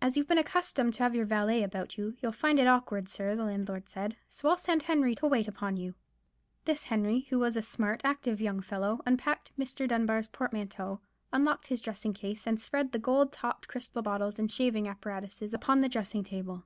[0.00, 3.34] "As you've been accustomed to have your valet about you, you'll find it awkward, sir,"
[3.34, 5.96] the landlord had said; "so I'll send Henry to wait upon you."
[6.66, 9.88] This Henry, who was a smart, active young fellow, unpacked Mr.
[9.88, 11.00] Dunbar's portmanteau,
[11.32, 15.80] unlocked his dressing case, and spread the gold topped crystal bottles and shaving apparatus upon
[15.80, 16.62] the dressing table.